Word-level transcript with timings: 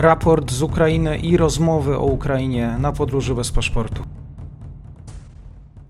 raport 0.00 0.52
z 0.52 0.62
Ukrainy 0.62 1.18
i 1.18 1.36
rozmowy 1.36 1.96
o 1.96 2.04
Ukrainie 2.04 2.76
na 2.78 2.92
podróży 2.92 3.34
bez 3.34 3.52
paszportu. 3.52 4.02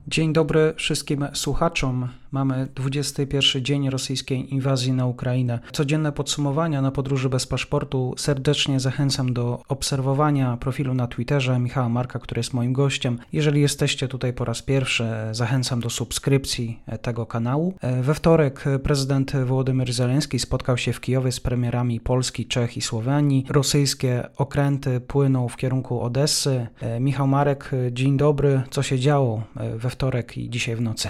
Dzień 0.07 0.33
dobry 0.33 0.75
wszystkim 0.77 1.27
słuchaczom. 1.33 2.09
Mamy 2.31 2.69
21 2.75 3.65
dzień 3.65 3.91
rosyjskiej 3.91 4.55
inwazji 4.55 4.93
na 4.93 5.07
Ukrainę. 5.07 5.59
Codzienne 5.73 6.13
podsumowania 6.13 6.83
na 6.83 6.91
podróży 6.91 7.29
bez 7.29 7.47
paszportu. 7.47 8.15
Serdecznie 8.17 8.81
zachęcam 8.81 9.33
do 9.33 9.63
obserwowania 9.69 10.57
profilu 10.57 10.95
na 10.95 11.07
Twitterze 11.07 11.59
Michała 11.59 11.89
Marka, 11.89 12.19
który 12.19 12.39
jest 12.39 12.55
moim 12.55 12.73
gościem. 12.73 13.19
Jeżeli 13.33 13.61
jesteście 13.61 14.09
tutaj 14.09 14.33
po 14.33 14.45
raz 14.45 14.63
pierwszy, 14.63 15.05
zachęcam 15.33 15.81
do 15.81 15.91
subskrypcji 15.91 16.83
tego 17.03 17.27
kanału. 17.27 17.75
We 18.03 18.15
wtorek 18.15 18.65
prezydent 18.83 19.33
Wołodymyr 19.37 19.93
Zeleński 19.93 20.39
spotkał 20.39 20.79
się 20.79 20.93
w 20.93 21.01
Kijowie 21.01 21.33
z 21.33 21.41
premierami 21.41 22.01
Polski, 22.01 22.47
Czech 22.47 22.77
i 22.77 22.81
Słowenii. 22.81 23.47
Rosyjskie 23.51 24.29
okręty 24.37 25.01
płyną 25.01 25.49
w 25.49 25.57
kierunku 25.57 26.01
Odessy. 26.01 26.67
Michał 27.01 27.27
Marek, 27.27 27.71
dzień 27.93 28.17
dobry. 28.17 28.63
Co 28.71 28.83
się 28.83 28.99
działo 28.99 29.43
we 29.77 29.91
wtorek 29.91 30.39
i 30.39 30.51
dzisiaj 30.51 30.77
w 30.77 30.81
nocy? 30.81 31.09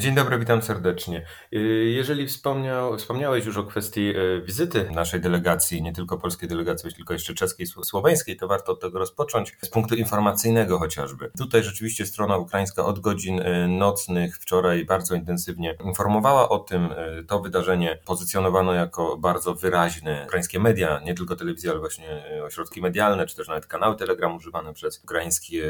Dzień 0.00 0.14
dobry, 0.14 0.38
witam 0.38 0.62
serdecznie. 0.62 1.24
Y, 1.52 1.58
jeżeli 1.94 2.26
wspomniał, 2.26 2.96
wspomniałeś 2.96 3.46
już 3.46 3.56
o 3.56 3.64
kwestii 3.64 4.16
y, 4.16 4.42
wizyty 4.46 4.90
naszej 4.94 5.20
delegacji, 5.20 5.82
nie 5.82 5.92
tylko 5.92 6.18
polskiej 6.18 6.48
delegacji, 6.48 6.94
tylko 6.94 7.12
jeszcze 7.12 7.34
czeskiej, 7.34 7.66
słoweńskiej, 7.66 8.36
to 8.36 8.48
warto 8.48 8.72
od 8.72 8.80
tego 8.80 8.98
rozpocząć 8.98 9.56
z 9.62 9.68
punktu 9.68 9.94
informacyjnego 9.94 10.78
chociażby. 10.78 11.30
Tutaj 11.38 11.62
rzeczywiście 11.62 12.06
strona 12.06 12.36
ukraińska 12.36 12.84
od 12.84 13.00
godzin 13.00 13.40
y, 13.40 13.68
nocnych 13.68 14.38
wczoraj 14.38 14.84
bardzo 14.84 15.14
intensywnie 15.14 15.76
informowała 15.84 16.48
o 16.48 16.58
tym. 16.58 16.88
To 17.28 17.40
wydarzenie 17.40 17.98
pozycjonowano 18.04 18.72
jako 18.72 19.16
bardzo 19.16 19.54
wyraźne. 19.54 20.24
Ukraińskie 20.26 20.60
media, 20.60 21.00
nie 21.04 21.14
tylko 21.14 21.36
telewizja, 21.36 21.70
ale 21.70 21.80
właśnie 21.80 22.24
ośrodki 22.44 22.80
medialne, 22.80 23.26
czy 23.26 23.36
też 23.36 23.48
nawet 23.48 23.66
kanały 23.66 23.96
Telegram 23.96 24.36
używane 24.36 24.72
przez 24.72 25.04
ukraińskie, 25.04 25.64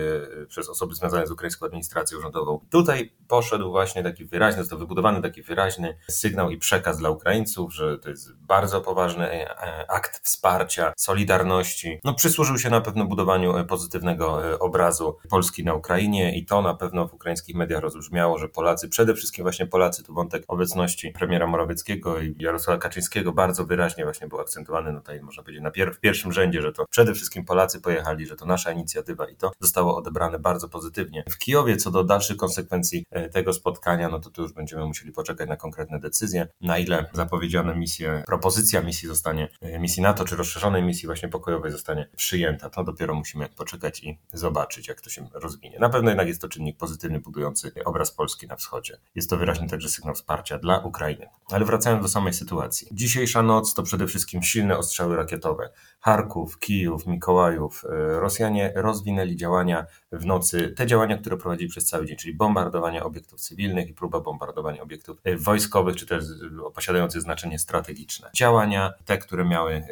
przez 0.48 0.69
osoby 0.69 0.94
związane 0.94 1.26
z 1.26 1.30
ukraińską 1.30 1.66
administracją 1.66 2.20
rządową. 2.20 2.60
Tutaj 2.70 3.12
poszedł 3.28 3.70
właśnie 3.70 4.02
taki 4.02 4.19
taki 4.20 4.30
wyraźny, 4.30 4.62
został 4.62 4.78
wybudowany 4.78 5.22
taki 5.22 5.42
wyraźny 5.42 5.96
sygnał 6.08 6.50
i 6.50 6.58
przekaz 6.58 6.98
dla 6.98 7.10
Ukraińców, 7.10 7.74
że 7.74 7.98
to 7.98 8.10
jest 8.10 8.36
bardzo 8.36 8.80
poważny 8.80 9.26
e, 9.30 9.90
akt 9.90 10.20
wsparcia, 10.24 10.92
solidarności. 10.96 12.00
No, 12.04 12.14
przysłużył 12.14 12.58
się 12.58 12.70
na 12.70 12.80
pewno 12.80 13.04
budowaniu 13.04 13.56
e, 13.56 13.64
pozytywnego 13.64 14.52
e, 14.52 14.58
obrazu 14.58 15.16
Polski 15.30 15.64
na 15.64 15.74
Ukrainie 15.74 16.38
i 16.38 16.46
to 16.46 16.62
na 16.62 16.74
pewno 16.74 17.08
w 17.08 17.14
ukraińskich 17.14 17.56
mediach 17.56 17.82
rozbrzmiało, 17.82 18.38
że 18.38 18.48
Polacy, 18.48 18.88
przede 18.88 19.14
wszystkim 19.14 19.44
właśnie 19.44 19.66
Polacy, 19.66 20.02
tu 20.02 20.14
wątek 20.14 20.44
obecności 20.48 21.10
premiera 21.10 21.46
Morawieckiego 21.46 22.20
i 22.20 22.34
Jarosława 22.38 22.78
Kaczyńskiego 22.78 23.32
bardzo 23.32 23.64
wyraźnie 23.64 24.04
właśnie 24.04 24.28
był 24.28 24.41
akcentowany, 24.41 24.92
no 24.92 25.00
tutaj 25.00 25.22
można 25.22 25.42
powiedzieć 25.42 25.62
na 25.62 25.70
pier 25.70 25.94
w 25.94 26.00
pierwszym 26.00 26.32
rzędzie, 26.32 26.62
że 26.62 26.72
to 26.72 26.86
przede 26.91 27.14
wszystkim 27.14 27.44
Polacy 27.44 27.80
pojechali, 27.80 28.26
że 28.26 28.36
to 28.36 28.46
nasza 28.46 28.72
inicjatywa 28.72 29.28
i 29.28 29.36
to 29.36 29.52
zostało 29.60 29.96
odebrane 29.96 30.38
bardzo 30.38 30.68
pozytywnie. 30.68 31.24
W 31.30 31.38
Kijowie 31.38 31.76
co 31.76 31.91
do 31.91 32.04
dalszych 32.04 32.36
konsekwencji 32.36 33.04
tego 33.32 33.52
spotkania, 33.52 33.99
no 34.08 34.20
to 34.20 34.30
tu 34.30 34.42
już 34.42 34.52
będziemy 34.52 34.86
musieli 34.86 35.12
poczekać 35.12 35.48
na 35.48 35.56
konkretne 35.56 36.00
decyzje, 36.00 36.48
na 36.60 36.78
ile 36.78 37.10
zapowiedziana 37.12 37.74
misja, 37.74 38.22
propozycja 38.26 38.82
misji 38.82 39.08
zostanie, 39.08 39.48
e, 39.60 39.78
misji 39.78 40.02
NATO, 40.02 40.24
czy 40.24 40.36
rozszerzonej 40.36 40.82
misji 40.82 41.06
właśnie 41.06 41.28
pokojowej 41.28 41.72
zostanie 41.72 42.08
przyjęta. 42.16 42.70
To 42.70 42.84
dopiero 42.84 43.14
musimy 43.14 43.48
poczekać 43.48 44.04
i 44.04 44.18
zobaczyć, 44.32 44.88
jak 44.88 45.00
to 45.00 45.10
się 45.10 45.28
rozwinie. 45.34 45.78
Na 45.78 45.88
pewno 45.88 46.10
jednak 46.10 46.28
jest 46.28 46.40
to 46.40 46.48
czynnik 46.48 46.76
pozytywny, 46.76 47.20
budujący 47.20 47.72
obraz 47.84 48.12
Polski 48.12 48.46
na 48.46 48.56
wschodzie. 48.56 48.98
Jest 49.14 49.30
to 49.30 49.36
wyraźny 49.36 49.68
także 49.68 49.88
sygnał 49.88 50.14
wsparcia 50.14 50.58
dla 50.58 50.78
Ukrainy. 50.78 51.26
Ale 51.50 51.64
wracając 51.64 52.02
do 52.02 52.08
samej 52.08 52.32
sytuacji. 52.32 52.88
Dzisiejsza 52.92 53.42
noc 53.42 53.74
to 53.74 53.82
przede 53.82 54.06
wszystkim 54.06 54.42
silne 54.42 54.78
ostrzały 54.78 55.16
rakietowe. 55.16 55.70
Charków, 56.00 56.58
Kijów, 56.58 57.06
Mikołajów. 57.06 57.84
E, 57.84 58.20
Rosjanie 58.20 58.72
rozwinęli 58.76 59.36
działania 59.36 59.86
w 60.12 60.27
nocy, 60.27 60.72
te 60.77 60.86
działania, 60.86 61.19
które 61.19 61.37
prowadzili 61.37 61.71
przez 61.71 61.87
cały 61.87 62.06
dzień, 62.06 62.16
czyli 62.16 62.34
bombardowanie 62.34 63.04
obiektów 63.04 63.41
cywilnych 63.41 63.88
i 63.88 63.94
próba 63.94 64.21
bombardowania 64.21 64.82
obiektów 64.82 65.19
e, 65.25 65.37
wojskowych, 65.37 65.97
czy 65.97 66.06
też 66.06 66.25
e, 66.25 66.71
posiadających 66.75 67.22
znaczenie 67.22 67.59
strategiczne. 67.59 68.31
Działania 68.34 68.93
te, 69.04 69.19
które 69.19 69.44
miały 69.44 69.82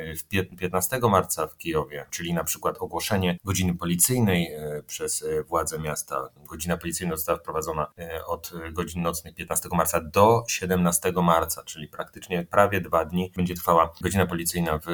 15 0.58 0.98
marca 1.10 1.46
w 1.46 1.56
Kijowie, 1.56 2.06
czyli 2.10 2.34
na 2.34 2.44
przykład 2.44 2.76
ogłoszenie 2.78 3.38
godziny 3.44 3.74
policyjnej 3.74 4.50
przez 4.86 5.24
władze 5.48 5.78
miasta. 5.78 6.28
Godzina 6.48 6.76
policyjna 6.76 7.16
została 7.16 7.38
wprowadzona 7.38 7.86
od 8.26 8.52
godzin 8.72 9.02
nocnych 9.02 9.34
15 9.34 9.68
marca 9.72 10.00
do 10.00 10.44
17 10.48 11.12
marca, 11.22 11.62
czyli 11.64 11.88
praktycznie 11.88 12.46
prawie 12.50 12.80
dwa 12.80 13.04
dni 13.04 13.32
będzie 13.36 13.54
trwała 13.54 13.92
godzina 14.00 14.26
policyjna 14.26 14.78
w 14.78 14.86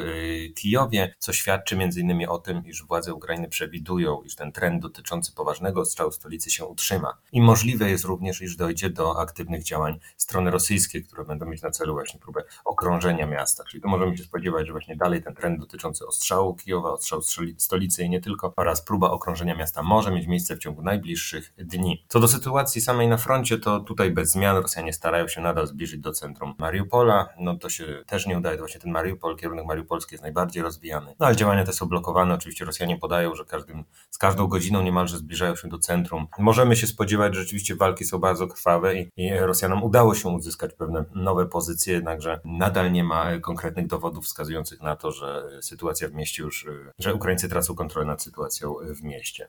Kijowie 0.54 1.14
co 1.18 1.32
świadczy 1.32 1.76
między 1.76 2.00
innymi 2.00 2.26
o 2.26 2.38
tym, 2.38 2.66
iż 2.66 2.84
władze 2.84 3.14
Ukrainy 3.14 3.48
przewidują, 3.48 4.22
iż 4.22 4.36
ten 4.36 4.52
trend 4.52 4.82
dotyczący 4.82 5.13
poważnego 5.36 5.80
ostrzału 5.80 6.12
stolicy 6.12 6.50
się 6.50 6.64
utrzyma. 6.64 7.14
I 7.32 7.42
możliwe 7.42 7.90
jest 7.90 8.04
również, 8.04 8.42
iż 8.42 8.56
dojdzie 8.56 8.90
do 8.90 9.20
aktywnych 9.20 9.64
działań 9.64 9.98
strony 10.16 10.50
rosyjskiej, 10.50 11.04
które 11.04 11.24
będą 11.24 11.46
mieć 11.46 11.62
na 11.62 11.70
celu 11.70 11.92
właśnie 11.92 12.20
próbę 12.20 12.44
okrążenia 12.64 13.26
miasta. 13.26 13.64
Czyli 13.64 13.82
to 13.82 13.88
możemy 13.88 14.16
się 14.16 14.24
spodziewać, 14.24 14.66
że 14.66 14.72
właśnie 14.72 14.96
dalej 14.96 15.22
ten 15.22 15.34
trend 15.34 15.60
dotyczący 15.60 16.06
ostrzału 16.06 16.54
Kijowa, 16.54 16.92
ostrzału 16.92 17.22
stolicy 17.56 18.04
i 18.04 18.10
nie 18.10 18.20
tylko, 18.20 18.52
oraz 18.56 18.84
próba 18.84 19.10
okrążenia 19.10 19.54
miasta 19.54 19.82
może 19.82 20.10
mieć 20.10 20.26
miejsce 20.26 20.56
w 20.56 20.58
ciągu 20.58 20.82
najbliższych 20.82 21.52
dni. 21.58 22.04
Co 22.08 22.20
do 22.20 22.28
sytuacji 22.28 22.80
samej 22.80 23.08
na 23.08 23.16
froncie, 23.16 23.58
to 23.58 23.80
tutaj 23.80 24.10
bez 24.10 24.30
zmian 24.30 24.56
Rosjanie 24.56 24.92
starają 24.92 25.28
się 25.28 25.40
nadal 25.40 25.66
zbliżyć 25.66 26.00
do 26.00 26.12
centrum 26.12 26.54
Mariupola. 26.58 27.28
No 27.38 27.56
to 27.56 27.68
się 27.68 28.02
też 28.06 28.26
nie 28.26 28.38
udaje, 28.38 28.58
właśnie 28.58 28.80
ten 28.80 28.92
Mariupol, 28.92 29.36
kierunek 29.36 29.66
mariupolski 29.66 30.14
jest 30.14 30.22
najbardziej 30.22 30.62
rozwijany 30.62 31.14
no 31.20 31.26
ale 31.26 31.36
działania 31.36 31.64
te 31.64 31.72
są 31.72 31.86
blokowane. 31.86 32.34
Oczywiście 32.34 32.64
Rosjanie 32.64 32.98
podają, 32.98 33.34
że 33.34 33.44
każdym, 33.44 33.84
z 34.10 34.18
każdą 34.18 34.46
godziną 34.46 34.82
niemalże 35.04 35.18
zbliżają 35.18 35.56
się 35.56 35.68
do 35.68 35.78
centrum. 35.78 36.26
Możemy 36.38 36.76
się 36.76 36.86
spodziewać, 36.86 37.34
że 37.34 37.40
rzeczywiście 37.40 37.76
walki 37.76 38.04
są 38.04 38.18
bardzo 38.18 38.46
krwawe 38.46 39.00
i, 39.00 39.10
i 39.16 39.38
Rosjanom 39.38 39.82
udało 39.82 40.14
się 40.14 40.28
uzyskać 40.28 40.74
pewne 40.74 41.04
nowe 41.14 41.46
pozycje, 41.46 41.94
jednakże 41.94 42.40
nadal 42.44 42.92
nie 42.92 43.04
ma 43.04 43.38
konkretnych 43.38 43.86
dowodów 43.86 44.24
wskazujących 44.24 44.80
na 44.82 44.96
to, 44.96 45.12
że 45.12 45.42
sytuacja 45.60 46.08
w 46.08 46.12
mieście 46.12 46.42
już, 46.42 46.66
że 46.98 47.14
Ukraińcy 47.14 47.48
tracą 47.48 47.74
kontrolę 47.74 48.06
nad 48.06 48.22
sytuacją 48.22 48.74
w 48.88 49.02
mieście. 49.02 49.48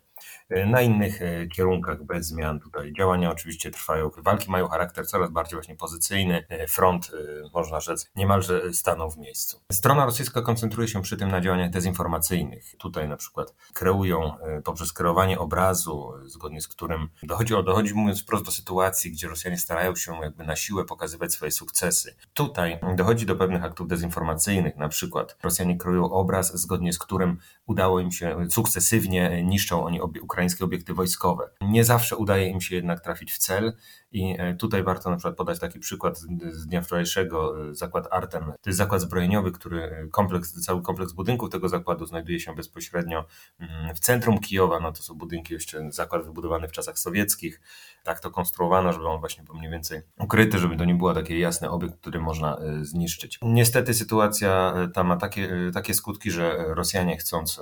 Na 0.50 0.82
innych 0.82 1.22
e, 1.22 1.48
kierunkach 1.48 2.04
bez 2.04 2.28
zmian 2.28 2.60
tutaj 2.60 2.94
działania 2.94 3.32
oczywiście 3.32 3.72
trwają. 3.72 4.10
Walki 4.18 4.52
mają 4.52 4.68
charakter 4.68 5.08
coraz 5.08 5.32
bardziej 5.32 5.58
właśnie 5.58 5.76
pozycyjny. 5.76 6.46
E, 6.50 6.68
front, 6.68 7.12
e, 7.14 7.50
można 7.54 7.80
rzec, 7.80 8.12
niemalże 8.16 8.74
stanął 8.74 9.12
w 9.12 9.18
miejscu. 9.18 9.62
Strona 9.72 10.06
rosyjska 10.06 10.42
koncentruje 10.42 10.88
się 10.88 11.02
przy 11.02 11.18
tym 11.18 11.30
na 11.30 11.42
działaniach 11.42 11.70
dezinformacyjnych. 11.70 12.76
Tutaj 12.78 13.10
na 13.10 13.18
przykład 13.18 13.56
kreują 13.74 14.34
poprzez 14.64 14.94
kreowanie 14.94 15.40
obrazu, 15.46 16.12
zgodnie 16.26 16.62
z 16.62 16.68
którym 16.68 17.10
dochodzi, 17.24 17.54
dochodzi 17.66 17.94
mówiąc 17.94 18.22
wprost 18.22 18.46
do 18.46 18.52
sytuacji, 18.52 19.12
gdzie 19.12 19.28
Rosjanie 19.28 19.58
starają 19.58 19.96
się 19.96 20.16
jakby 20.22 20.46
na 20.46 20.56
siłę 20.56 20.86
pokazywać 20.86 21.34
swoje 21.34 21.52
sukcesy. 21.52 22.16
Tutaj 22.34 22.80
dochodzi 22.96 23.26
do 23.26 23.36
pewnych 23.36 23.64
aktów 23.64 23.88
dezinformacyjnych, 23.88 24.78
na 24.78 24.90
przykład 24.90 25.38
Rosjanie 25.44 25.78
kreują 25.78 26.12
obraz, 26.12 26.60
zgodnie 26.62 26.94
z 26.94 27.00
którym 27.00 27.38
udało 27.66 28.00
im 28.00 28.12
się 28.12 28.48
sukcesywnie 28.50 29.44
niszczą 29.44 29.86
oni 29.86 30.02
obie, 30.02 30.22
ukraińskie 30.22 30.66
obiekty 30.66 30.94
wojskowe. 30.94 31.50
Nie 31.62 31.84
zawsze 31.84 32.16
udaje 32.16 32.50
im 32.50 32.62
się 32.62 32.76
jednak 32.76 33.02
trafić 33.02 33.34
w 33.34 33.38
cel 33.38 33.74
i 34.16 34.36
e, 34.38 34.56
tutaj 34.56 34.84
warto 34.84 35.10
na 35.10 35.16
przykład 35.16 35.36
podać 35.36 35.60
taki 35.60 35.80
przykład 35.80 36.18
z 36.52 36.68
dnia 36.68 36.82
wczorajszego, 36.82 37.70
e, 37.70 37.76
zakład 37.76 38.08
Artem. 38.12 38.44
To 38.44 38.70
jest 38.70 38.78
zakład 38.78 39.02
zbrojeniowy, 39.02 39.52
który 39.52 40.10
kompleks, 40.12 40.62
cały 40.62 40.82
kompleks 40.82 41.14
budynków 41.14 41.50
tego 41.50 41.70
zakładu 41.70 42.06
znajduje 42.06 42.40
się 42.40 42.56
bezpośrednio 42.56 43.26
mm, 43.60 43.96
w 43.96 44.00
centrum 44.00 44.40
Kijowa. 44.40 44.80
No 44.80 44.92
to 44.92 45.04
są 45.04 45.14
budynki 45.14 45.54
jeszcze, 45.54 45.92
zakład 45.92 46.26
wybudowany 46.26 46.68
w 46.68 46.72
czasach 46.72 47.00
sowieckich. 47.00 47.62
Tak 48.04 48.20
to 48.20 48.32
konstruowano, 48.32 48.94
żeby 48.94 49.08
on 49.08 49.20
właśnie 49.20 49.44
był 49.44 49.56
mniej 49.56 49.72
więcej 49.72 50.02
ukryty, 50.20 50.60
żeby 50.60 50.78
to 50.78 50.86
nie 50.86 50.96
było 50.96 51.14
taki 51.14 51.40
jasny 51.40 51.70
obiekt, 51.70 51.96
który 51.96 52.20
można 52.20 52.58
e, 52.58 52.86
zniszczyć. 52.86 53.40
Niestety 53.42 53.94
sytuacja 53.94 54.74
ta 54.94 55.04
ma 55.04 55.18
takie, 55.18 55.72
takie 55.74 55.94
skutki, 55.94 56.32
że 56.32 56.66
Rosjanie 56.68 57.18
chcąc 57.18 57.62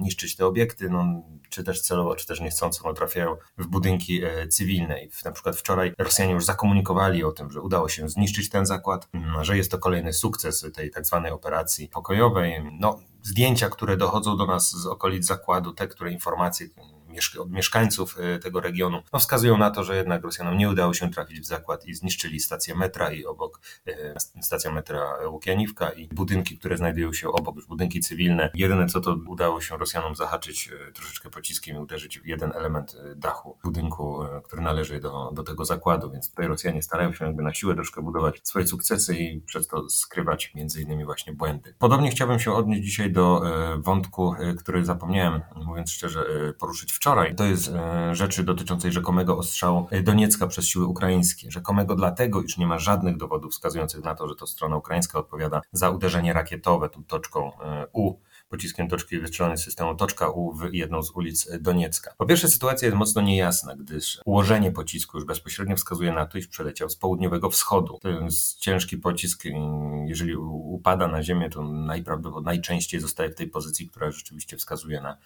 niszczyć 0.00 0.36
te 0.36 0.46
obiekty, 0.46 0.90
no, 0.90 1.22
czy 1.50 1.64
też 1.64 1.80
celowo, 1.80 2.16
czy 2.16 2.26
też 2.26 2.40
niechcąco, 2.40 2.82
no, 2.84 2.94
trafiają 2.94 3.36
w 3.58 3.66
budynki 3.66 4.22
cywilne. 4.48 5.02
I 5.02 5.10
na 5.24 5.32
przykład 5.32 5.56
wczoraj 5.56 5.87
Rosjanie 5.98 6.32
już 6.32 6.44
zakomunikowali 6.44 7.24
o 7.24 7.32
tym, 7.32 7.50
że 7.50 7.60
udało 7.60 7.88
się 7.88 8.08
zniszczyć 8.08 8.48
ten 8.48 8.66
zakład, 8.66 9.08
że 9.40 9.56
jest 9.56 9.70
to 9.70 9.78
kolejny 9.78 10.12
sukces 10.12 10.66
tej 10.74 10.90
tak 10.90 11.06
zwanej 11.06 11.32
operacji 11.32 11.88
pokojowej. 11.88 12.62
No, 12.80 13.00
zdjęcia, 13.22 13.68
które 13.68 13.96
dochodzą 13.96 14.36
do 14.36 14.46
nas 14.46 14.70
z 14.70 14.86
okolic 14.86 15.26
zakładu, 15.26 15.72
te, 15.72 15.88
które 15.88 16.12
informacje 16.12 16.68
od 17.40 17.50
mieszkańców 17.50 18.16
tego 18.42 18.60
regionu, 18.60 19.02
no 19.12 19.18
wskazują 19.18 19.58
na 19.58 19.70
to, 19.70 19.84
że 19.84 19.96
jednak 19.96 20.24
Rosjanom 20.24 20.58
nie 20.58 20.68
udało 20.68 20.94
się 20.94 21.10
trafić 21.10 21.40
w 21.40 21.44
zakład 21.44 21.86
i 21.86 21.94
zniszczyli 21.94 22.40
stację 22.40 22.74
metra 22.74 23.12
i 23.12 23.24
obok 23.24 23.60
stacja 24.40 24.72
metra 24.72 25.28
Łukianiwka 25.30 25.90
i 25.90 26.08
budynki, 26.08 26.58
które 26.58 26.76
znajdują 26.76 27.12
się 27.12 27.28
obok, 27.28 27.56
już 27.56 27.66
budynki 27.66 28.00
cywilne. 28.00 28.50
Jedyne 28.54 28.86
co 28.86 29.00
to 29.00 29.16
udało 29.26 29.60
się 29.60 29.76
Rosjanom 29.76 30.16
zahaczyć 30.16 30.70
troszeczkę 30.94 31.30
pociskiem 31.30 31.76
i 31.76 31.78
uderzyć 31.78 32.20
w 32.20 32.26
jeden 32.26 32.52
element 32.54 32.96
dachu 33.16 33.58
budynku, 33.64 34.18
który 34.44 34.62
należy 34.62 35.00
do, 35.00 35.30
do 35.34 35.42
tego 35.42 35.64
zakładu, 35.64 36.10
więc 36.10 36.30
tutaj 36.30 36.46
Rosjanie 36.46 36.82
starają 36.82 37.12
się 37.12 37.24
jakby 37.24 37.42
na 37.42 37.54
siłę 37.54 37.74
troszkę 37.74 38.02
budować 38.02 38.40
swoje 38.42 38.66
sukcesy 38.66 39.16
i 39.16 39.40
przez 39.40 39.68
to 39.68 39.88
skrywać 39.88 40.52
między 40.54 40.82
innymi 40.82 41.04
właśnie 41.04 41.32
błędy. 41.32 41.74
Podobnie 41.78 42.10
chciałbym 42.10 42.40
się 42.40 42.52
odnieść 42.52 42.82
dzisiaj 42.82 43.12
do 43.12 43.42
wątku, 43.78 44.34
który 44.58 44.84
zapomniałem, 44.84 45.42
mówiąc 45.56 45.90
szczerze, 45.90 46.24
poruszyć 46.58 46.92
wczoraj. 46.92 47.07
To 47.36 47.44
jest 47.44 47.72
rzeczy 48.12 48.44
dotyczącej 48.44 48.92
rzekomego 48.92 49.38
ostrzału 49.38 49.86
Doniecka 50.02 50.46
przez 50.46 50.66
siły 50.66 50.86
ukraińskie. 50.86 51.50
Rzekomego 51.50 51.94
dlatego, 51.94 52.42
iż 52.42 52.58
nie 52.58 52.66
ma 52.66 52.78
żadnych 52.78 53.16
dowodów 53.16 53.52
wskazujących 53.52 54.04
na 54.04 54.14
to, 54.14 54.28
że 54.28 54.34
to 54.34 54.46
strona 54.46 54.76
ukraińska 54.76 55.18
odpowiada 55.18 55.60
za 55.72 55.90
uderzenie 55.90 56.32
rakietowe 56.32 56.88
tą 56.88 57.04
toczką 57.04 57.52
U 57.92 58.14
pociskiem 58.48 58.88
toczki 58.88 59.18
wystrzelonej 59.18 59.58
z 59.58 59.64
systemu 59.64 59.94
toczka 59.94 60.30
U 60.30 60.52
w 60.52 60.72
jedną 60.72 61.02
z 61.02 61.10
ulic 61.10 61.48
Doniecka. 61.60 62.14
Po 62.18 62.26
pierwsze, 62.26 62.48
sytuacja 62.48 62.86
jest 62.86 62.98
mocno 62.98 63.22
niejasna, 63.22 63.76
gdyż 63.76 64.20
ułożenie 64.24 64.72
pocisku 64.72 65.18
już 65.18 65.26
bezpośrednio 65.26 65.76
wskazuje 65.76 66.12
na 66.12 66.26
to, 66.26 66.38
iż 66.38 66.46
przeleciał 66.46 66.90
z 66.90 66.96
południowego 66.96 67.50
wschodu. 67.50 67.98
To 68.02 68.08
jest 68.08 68.58
ciężki 68.58 68.98
pocisk, 68.98 69.42
jeżeli 70.06 70.36
upada 70.36 71.08
na 71.08 71.22
ziemię, 71.22 71.50
to 71.50 71.62
najprawdopodobniej 71.62 72.48
najczęściej 72.48 73.00
zostaje 73.00 73.30
w 73.30 73.34
tej 73.34 73.48
pozycji, 73.48 73.88
która 73.88 74.10
rzeczywiście 74.10 74.56
wskazuje 74.56 75.00
na 75.00 75.16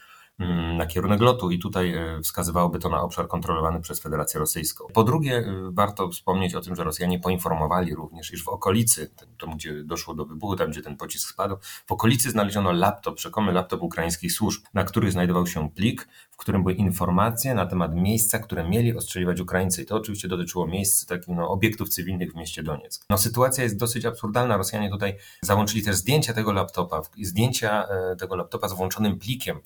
na 0.76 0.86
kierunek 0.86 1.20
lotu 1.20 1.50
i 1.50 1.58
tutaj 1.58 1.94
e, 1.94 2.20
wskazywałoby 2.22 2.78
to 2.78 2.88
na 2.88 3.02
obszar 3.02 3.28
kontrolowany 3.28 3.80
przez 3.80 4.00
Federację 4.00 4.40
Rosyjską. 4.40 4.84
Po 4.94 5.04
drugie, 5.04 5.36
e, 5.36 5.70
warto 5.72 6.08
wspomnieć 6.08 6.54
o 6.54 6.60
tym, 6.60 6.76
że 6.76 6.84
Rosjanie 6.84 7.18
poinformowali 7.18 7.94
również, 7.94 8.32
iż 8.32 8.44
w 8.44 8.48
okolicy, 8.48 9.10
tam 9.40 9.56
gdzie 9.56 9.84
doszło 9.84 10.14
do 10.14 10.24
wybuchu, 10.24 10.56
tam 10.56 10.70
gdzie 10.70 10.82
ten 10.82 10.96
pocisk 10.96 11.28
spadł, 11.30 11.56
w 11.86 11.92
okolicy 11.92 12.30
znaleziono 12.30 12.72
laptop, 12.72 13.20
rzekomy 13.20 13.52
laptop 13.52 13.82
ukraińskich 13.82 14.32
służb, 14.32 14.62
na 14.74 14.84
których 14.84 15.12
znajdował 15.12 15.46
się 15.46 15.70
plik, 15.70 16.08
w 16.30 16.36
którym 16.36 16.62
były 16.62 16.74
informacje 16.74 17.54
na 17.54 17.66
temat 17.66 17.94
miejsca, 17.94 18.38
które 18.38 18.68
mieli 18.68 18.96
ostrzeliwać 18.96 19.40
Ukraińcy. 19.40 19.82
I 19.82 19.86
to 19.86 19.96
oczywiście 19.96 20.28
dotyczyło 20.28 20.66
miejsc 20.66 21.06
takich 21.06 21.28
no, 21.28 21.48
obiektów 21.48 21.88
cywilnych 21.88 22.32
w 22.32 22.36
mieście 22.36 22.62
Donieck. 22.62 23.04
No 23.10 23.18
sytuacja 23.18 23.64
jest 23.64 23.76
dosyć 23.76 24.04
absurdalna. 24.04 24.56
Rosjanie 24.56 24.90
tutaj 24.90 25.16
załączyli 25.42 25.82
też 25.82 25.96
zdjęcia 25.96 26.32
tego 26.32 26.52
laptopa, 26.52 27.02
zdjęcia 27.22 27.84
e, 27.88 28.16
tego 28.16 28.36
laptopa 28.36 28.68
z 28.68 28.72
włączonym 28.72 29.18
plikiem 29.18 29.60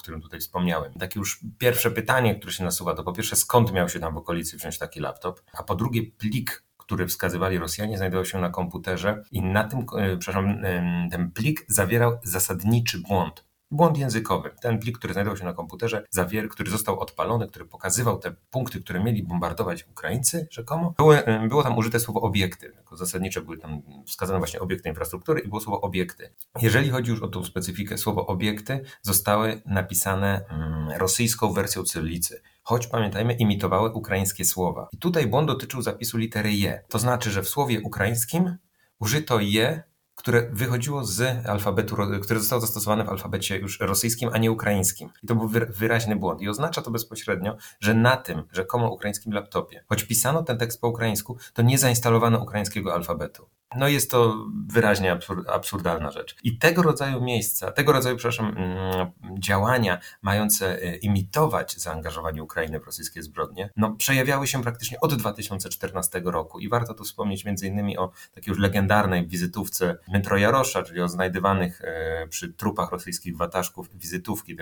którym 0.00 0.20
tutaj 0.20 0.40
wspomniałem. 0.40 0.92
Takie 0.94 1.18
już 1.18 1.40
pierwsze 1.58 1.90
pytanie, 1.90 2.34
które 2.34 2.52
się 2.52 2.64
nasuwa, 2.64 2.94
to 2.94 3.04
po 3.04 3.12
pierwsze 3.12 3.36
skąd 3.36 3.72
miał 3.72 3.88
się 3.88 4.00
tam 4.00 4.14
w 4.14 4.16
okolicy 4.16 4.56
wziąć 4.56 4.78
taki 4.78 5.00
laptop, 5.00 5.42
a 5.52 5.62
po 5.62 5.74
drugie 5.74 6.02
plik, 6.18 6.64
który 6.76 7.06
wskazywali 7.06 7.58
Rosjanie, 7.58 7.96
znajdował 7.96 8.24
się 8.24 8.40
na 8.40 8.50
komputerze 8.50 9.22
i 9.30 9.42
na 9.42 9.64
tym, 9.64 9.78
e, 9.98 10.16
przepraszam, 10.16 10.62
ten 11.10 11.30
plik 11.30 11.64
zawierał 11.68 12.18
zasadniczy 12.22 12.98
błąd. 12.98 13.49
Błąd 13.70 13.98
językowy. 13.98 14.50
Ten 14.60 14.78
plik, 14.78 14.98
który 14.98 15.12
znajdował 15.12 15.36
się 15.36 15.44
na 15.44 15.52
komputerze, 15.52 16.06
zawier, 16.10 16.48
który 16.48 16.70
został 16.70 17.00
odpalony, 17.00 17.48
który 17.48 17.64
pokazywał 17.64 18.18
te 18.18 18.34
punkty, 18.50 18.80
które 18.80 19.04
mieli 19.04 19.22
bombardować 19.22 19.88
Ukraińcy 19.88 20.48
rzekomo, 20.50 20.94
było, 20.96 21.14
było 21.48 21.62
tam 21.62 21.78
użyte 21.78 22.00
słowo 22.00 22.20
obiekty. 22.20 22.72
Jako 22.76 22.96
były 23.42 23.58
tam 23.58 23.82
wskazane 24.06 24.38
właśnie 24.38 24.60
obiekty 24.60 24.88
infrastruktury 24.88 25.40
i 25.40 25.48
było 25.48 25.60
słowo 25.60 25.80
obiekty. 25.80 26.32
Jeżeli 26.62 26.90
chodzi 26.90 27.10
już 27.10 27.22
o 27.22 27.28
tą 27.28 27.44
specyfikę, 27.44 27.98
słowo 27.98 28.26
obiekty 28.26 28.82
zostały 29.02 29.62
napisane 29.66 30.44
mm, 30.48 30.90
rosyjską 30.98 31.52
wersją 31.52 31.82
cyrylicy 31.82 32.42
choć 32.70 32.86
pamiętajmy, 32.86 33.34
imitowały 33.34 33.92
ukraińskie 33.92 34.44
słowa. 34.44 34.88
I 34.92 34.98
tutaj 34.98 35.26
błąd 35.26 35.48
dotyczył 35.48 35.82
zapisu 35.82 36.18
litery 36.18 36.52
je. 36.52 36.84
To 36.88 36.98
znaczy, 36.98 37.30
że 37.30 37.42
w 37.42 37.48
słowie 37.48 37.80
ukraińskim 37.80 38.56
użyto 38.98 39.40
je 39.40 39.82
które 40.20 40.48
wychodziło 40.52 41.04
z 41.04 41.46
alfabetu, 41.46 41.96
które 42.22 42.40
zostało 42.40 42.60
zastosowane 42.60 43.04
w 43.04 43.08
alfabecie 43.08 43.58
już 43.58 43.80
rosyjskim, 43.80 44.30
a 44.32 44.38
nie 44.38 44.52
ukraińskim. 44.52 45.08
I 45.22 45.26
to 45.26 45.34
był 45.34 45.48
wyraźny 45.68 46.16
błąd. 46.16 46.40
I 46.40 46.48
oznacza 46.48 46.82
to 46.82 46.90
bezpośrednio, 46.90 47.56
że 47.80 47.94
na 47.94 48.16
tym 48.16 48.42
rzekomo 48.52 48.92
ukraińskim 48.92 49.32
laptopie, 49.32 49.84
choć 49.88 50.04
pisano 50.04 50.42
ten 50.42 50.58
tekst 50.58 50.80
po 50.80 50.88
ukraińsku, 50.88 51.36
to 51.54 51.62
nie 51.62 51.78
zainstalowano 51.78 52.42
ukraińskiego 52.42 52.94
alfabetu. 52.94 53.46
No 53.76 53.88
jest 53.88 54.10
to 54.10 54.46
wyraźnie 54.66 55.18
absurdalna 55.48 56.10
rzecz. 56.10 56.36
I 56.42 56.58
tego 56.58 56.82
rodzaju 56.82 57.20
miejsca, 57.20 57.70
tego 57.70 57.92
rodzaju, 57.92 58.16
przepraszam, 58.16 58.46
mm, 58.46 59.10
działania 59.38 59.98
mające 60.22 60.82
e, 60.82 60.96
imitować 60.96 61.76
zaangażowanie 61.76 62.42
Ukrainy 62.42 62.80
w 62.80 62.84
rosyjskie 62.84 63.22
zbrodnie, 63.22 63.70
no 63.76 63.92
przejawiały 63.92 64.46
się 64.46 64.62
praktycznie 64.62 65.00
od 65.00 65.14
2014 65.14 66.22
roku. 66.24 66.58
I 66.58 66.68
warto 66.68 66.94
tu 66.94 67.04
wspomnieć 67.04 67.44
między 67.44 67.66
innymi 67.66 67.98
o 67.98 68.10
takiej 68.34 68.52
już 68.52 68.58
legendarnej 68.58 69.26
wizytówce 69.26 69.98
Dmytro 70.08 70.36
Jarosza, 70.36 70.82
czyli 70.82 71.00
o 71.00 71.08
znajdywanych 71.08 71.82
e, 71.84 72.26
przy 72.28 72.52
trupach 72.52 72.92
rosyjskich 72.92 73.36
wataszków 73.36 73.98
wizytówki 73.98 74.56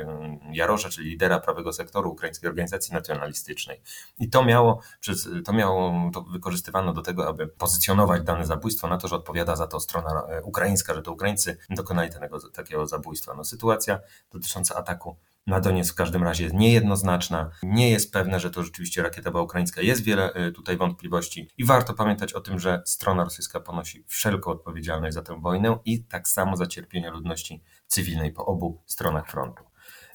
Jarosza, 0.52 0.88
czyli 0.88 1.10
lidera 1.10 1.40
prawego 1.40 1.72
sektoru 1.72 2.10
Ukraińskiej 2.10 2.48
Organizacji 2.48 2.94
Nacjonalistycznej. 2.94 3.80
I 4.18 4.30
to 4.30 4.44
miało, 4.44 4.80
to 5.44 5.52
miało, 5.52 6.10
to 6.14 6.22
wykorzystywano 6.22 6.92
do 6.92 7.02
tego, 7.02 7.28
aby 7.28 7.46
pozycjonować 7.46 8.22
dane 8.22 8.46
zabójstwo 8.46 8.88
na 8.88 8.97
to, 8.98 9.08
że 9.08 9.16
odpowiada 9.16 9.56
za 9.56 9.66
to 9.66 9.80
strona 9.80 10.22
e, 10.28 10.42
ukraińska, 10.42 10.94
że 10.94 11.02
to 11.02 11.12
Ukraińcy 11.12 11.56
dokonali 11.70 12.10
tego, 12.10 12.50
takiego 12.50 12.86
zabójstwa. 12.86 13.34
No, 13.34 13.44
sytuacja 13.44 14.00
dotycząca 14.32 14.74
ataku 14.74 15.16
na 15.48 15.60
Doniec 15.60 15.90
w 15.90 15.94
każdym 15.94 16.22
razie 16.22 16.44
jest 16.44 16.56
niejednoznaczna. 16.56 17.50
Nie 17.62 17.90
jest 17.90 18.12
pewne, 18.12 18.40
że 18.40 18.50
to 18.50 18.62
rzeczywiście 18.62 19.02
rakieta 19.02 19.30
była 19.30 19.42
ukraińska. 19.42 19.82
Jest 19.82 20.04
wiele 20.04 20.32
e, 20.32 20.52
tutaj 20.52 20.76
wątpliwości 20.76 21.50
i 21.58 21.64
warto 21.64 21.94
pamiętać 21.94 22.32
o 22.32 22.40
tym, 22.40 22.58
że 22.58 22.82
strona 22.84 23.24
rosyjska 23.24 23.60
ponosi 23.60 24.04
wszelką 24.06 24.50
odpowiedzialność 24.50 25.14
za 25.14 25.22
tę 25.22 25.40
wojnę 25.40 25.78
i 25.84 26.04
tak 26.04 26.28
samo 26.28 26.56
za 26.56 26.66
cierpienie 26.66 27.10
ludności 27.10 27.62
cywilnej 27.86 28.32
po 28.32 28.46
obu 28.46 28.82
stronach 28.86 29.30
frontu. 29.30 29.67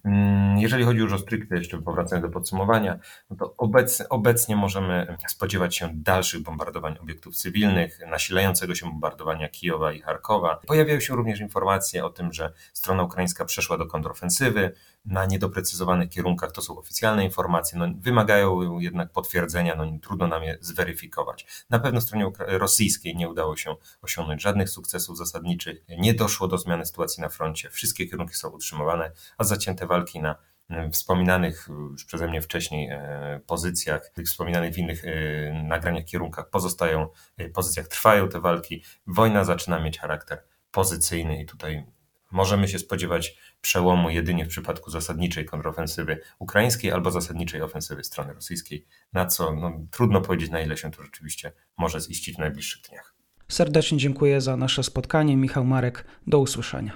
Mm, 0.06 0.58
jeżeli 0.58 0.84
chodzi 0.84 1.00
już 1.00 1.14
o 1.14 1.18
stricte, 1.18 1.58
jeszcze 1.58 1.82
powracając 1.82 2.26
do 2.26 2.32
podsumowania, 2.32 3.00
no 3.30 3.36
to 3.36 3.54
obecnie, 3.58 4.10
obecnie 4.10 4.56
możemy 4.56 5.18
spodziewać 5.28 5.76
się 5.76 5.90
dalszych 5.94 6.42
bombardowań 6.42 6.98
obiektów 7.02 7.36
cywilnych, 7.36 8.00
nasilającego 8.08 8.76
się 8.76 8.86
bombardowania 8.86 9.50
Kijowa 9.50 9.94
i 9.94 10.02
Charkowa. 10.02 10.60
Pojawiają 10.68 11.00
się 11.00 11.16
również 11.16 11.40
informacje 11.40 12.06
o 12.06 12.10
tym, 12.10 12.34
że 12.34 12.54
strona 12.74 13.04
ukraińska 13.04 13.46
przeszła 13.46 13.78
do 13.78 13.86
kontrofensywy 13.86 14.74
na 15.06 15.26
niedoprecyzowanych 15.26 16.10
kierunkach. 16.10 16.52
To 16.52 16.62
są 16.62 16.78
oficjalne 16.78 17.26
informacje, 17.26 17.80
no, 17.80 17.86
wymagają 17.98 18.80
jednak 18.80 19.12
potwierdzenia, 19.12 19.76
no, 19.76 19.86
trudno 20.02 20.28
nam 20.28 20.44
je 20.44 20.58
zweryfikować. 20.62 21.46
Na 21.70 21.80
pewno 21.80 22.02
stronie 22.02 22.32
rosyjskiej 22.38 23.16
nie 23.16 23.30
udało 23.30 23.56
się 23.56 23.76
osiągnąć 24.02 24.42
żadnych 24.42 24.70
sukcesów 24.70 25.18
zasadniczych, 25.18 25.84
nie 25.98 26.14
doszło 26.14 26.48
do 26.48 26.58
zmiany 26.58 26.86
sytuacji 26.86 27.22
na 27.22 27.30
froncie, 27.30 27.70
wszystkie 27.70 28.08
kierunki 28.08 28.36
są 28.36 28.50
utrzymywane, 28.50 29.12
a 29.38 29.44
zacięte 29.44 29.88
walki 29.94 30.20
na 30.22 30.36
e, 30.70 30.90
wspominanych 30.90 31.68
już 31.92 32.06
przeze 32.06 32.28
mnie 32.28 32.42
wcześniej 32.42 32.90
e, 32.92 33.40
pozycjach, 33.48 34.10
tych 34.10 34.26
wspominanych 34.26 34.74
w 34.74 34.78
innych 34.78 35.06
e, 35.06 35.64
nagraniach, 35.64 36.06
kierunkach 36.06 36.50
pozostają, 36.50 37.08
pozycjach 37.54 37.88
trwają 37.88 38.30
te 38.30 38.40
walki. 38.40 38.84
Wojna 39.08 39.44
zaczyna 39.44 39.80
mieć 39.80 40.00
charakter 40.00 40.44
pozycyjny 40.72 41.42
i 41.42 41.46
tutaj 41.46 41.86
możemy 42.32 42.68
się 42.68 42.80
spodziewać 42.80 43.38
przełomu 43.62 44.10
jedynie 44.10 44.46
w 44.46 44.50
przypadku 44.50 44.92
zasadniczej 44.92 45.46
kontrofensywy 45.46 46.20
ukraińskiej 46.40 46.92
albo 46.92 47.12
zasadniczej 47.12 47.62
ofensywy 47.62 48.04
strony 48.04 48.34
rosyjskiej, 48.34 48.86
na 49.14 49.26
co 49.26 49.56
no, 49.56 49.72
trudno 49.92 50.22
powiedzieć, 50.22 50.52
na 50.52 50.62
ile 50.62 50.78
się 50.78 50.92
to 50.92 51.04
rzeczywiście 51.04 51.52
może 51.78 52.00
ziścić 52.00 52.36
w 52.36 52.40
najbliższych 52.40 52.82
dniach. 52.90 53.16
Serdecznie 53.48 53.98
dziękuję 53.98 54.42
za 54.42 54.58
nasze 54.58 54.84
spotkanie. 54.84 55.38
Michał 55.38 55.66
Marek, 55.66 56.06
do 56.28 56.40
usłyszenia. 56.40 56.92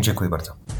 Dziękuję 0.00 0.30
bardzo. 0.30 0.79